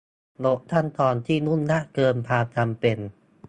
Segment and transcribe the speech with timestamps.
[0.43, 2.97] ลดขั้นตอนที่ยุ่งยากเกินความจำเป็น